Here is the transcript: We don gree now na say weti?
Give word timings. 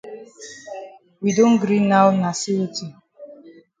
We 1.21 1.29
don 1.37 1.51
gree 1.61 1.87
now 1.91 2.07
na 2.21 2.29
say 2.39 2.53
weti? 2.59 2.85